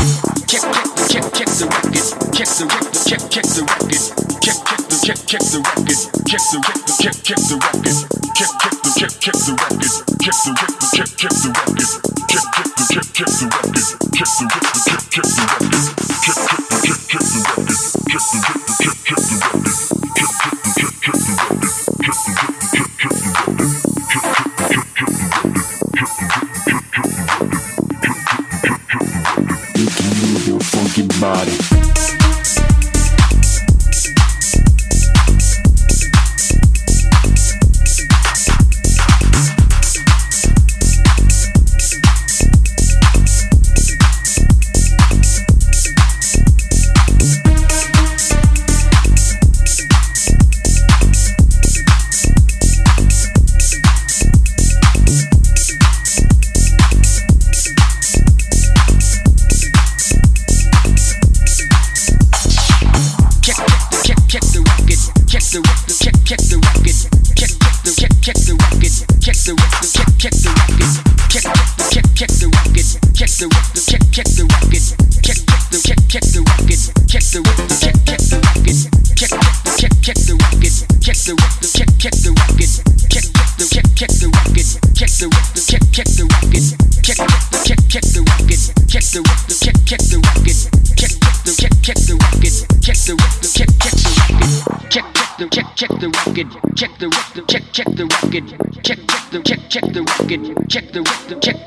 [0.00, 1.92] Check, check, check, check the record.
[2.32, 2.94] Check the record.
[3.04, 4.00] Check, check the record.
[4.40, 6.00] Check, check the check, check the record.
[6.26, 6.96] Check the record.
[7.00, 8.00] Check, check the record.
[8.34, 9.92] Check, check the check, check the record.
[10.20, 10.88] Check the record.
[10.96, 11.84] Check, check the record.
[12.30, 13.76] Check, check the check, check the record.
[14.16, 14.80] Check the record.
[14.88, 15.84] Check, check the record.
[16.24, 17.76] Check, check the check, check the record.
[18.08, 18.69] Check the record.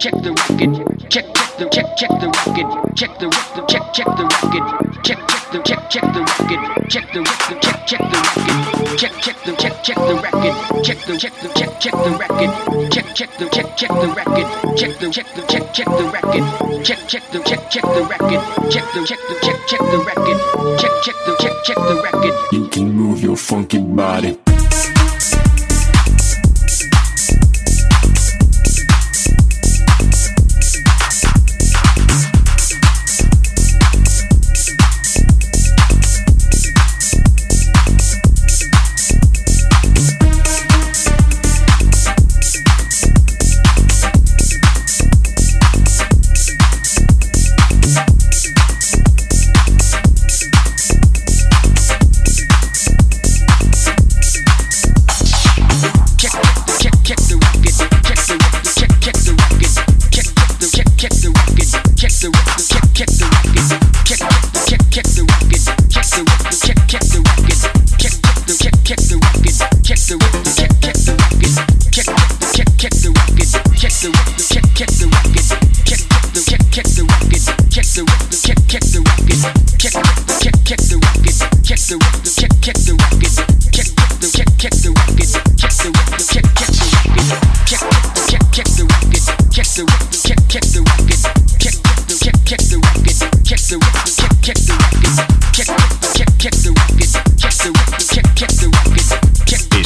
[0.04, 4.08] Check the record check check the check check the record check the record check check
[4.20, 4.66] the record
[5.02, 9.14] check check the check check the record check the record check check the record check
[9.24, 13.16] check the check check the record check the check the check check the record check
[13.16, 17.00] check the check check the record check the check the check check the record check
[17.08, 20.38] check the check check the record check the check the check check the record
[20.80, 24.43] check check the check check the record you can move your funky body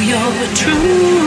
[0.00, 0.50] Gropandi.
[0.56, 1.19] Thank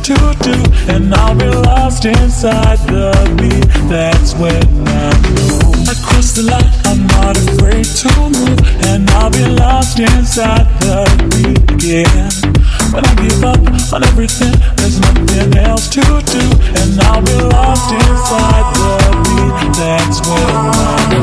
[0.00, 0.54] to do,
[0.92, 3.66] and I'll be lost inside the beat.
[3.88, 6.72] That's when I know I cross the line.
[6.84, 12.30] I'm not afraid to move, and I'll be lost inside the beat Yeah.
[12.92, 13.60] When I give up
[13.92, 16.44] on everything, there's nothing else to do,
[16.80, 18.90] and I'll be lost inside the
[19.26, 19.76] beat.
[19.76, 21.15] That's when I know.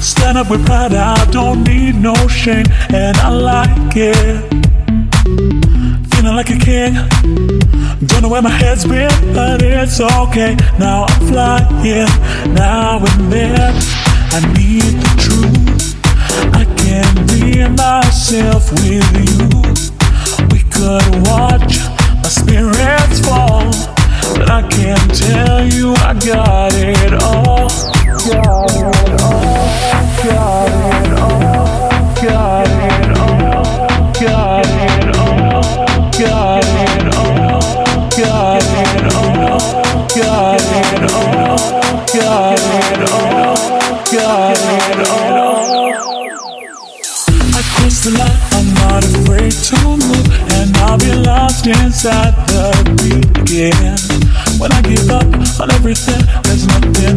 [0.00, 4.40] Stand up with pride, I don't need no shame, and I like it.
[6.14, 6.94] Feeling like a king,
[8.06, 10.54] don't know where my head's been, but it's okay.
[10.78, 12.06] Now I'm flying,
[12.54, 13.74] now and then.
[14.30, 15.96] I need the truth,
[16.54, 19.48] I can't be myself with you.
[20.52, 21.78] We could watch
[22.22, 23.70] my spirits fall,
[24.38, 27.93] but I can't tell you I got it all.
[51.66, 52.68] Inside the
[53.00, 53.96] beginning.
[54.60, 55.24] When I give up
[55.60, 56.23] on everything,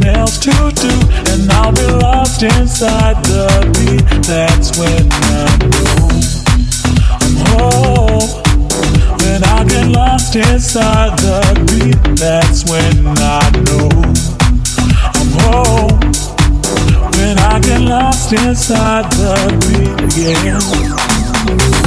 [0.08, 0.94] else to do,
[1.32, 4.06] and I'll be lost inside the beat.
[4.24, 6.08] That's when I know
[7.24, 8.30] I'm home.
[9.22, 13.90] When I get lost inside the beat, that's when I know
[15.20, 16.00] I'm home.
[17.18, 21.87] When I get lost inside the beat again.